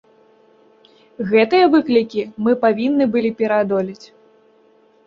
Гэтыя 1.31 1.65
выклікі 1.75 2.21
мы 2.47 2.51
павінны 2.65 3.05
былі 3.13 3.31
пераадолець. 3.45 4.05